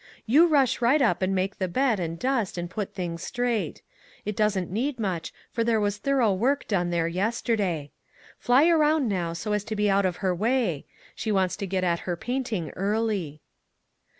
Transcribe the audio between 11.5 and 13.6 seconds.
to get at her painting early."